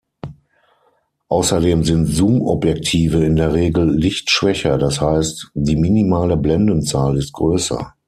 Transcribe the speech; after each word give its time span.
Außerdem 1.27 1.83
sind 1.83 2.07
Zoomobjektive 2.07 3.23
in 3.23 3.35
der 3.35 3.53
Regel 3.53 3.87
lichtschwächer, 3.87 4.79
das 4.79 4.99
heißt: 4.99 5.51
die 5.53 5.75
minimale 5.75 6.37
Blendenzahl 6.37 7.17
ist 7.17 7.33
größer. 7.33 7.93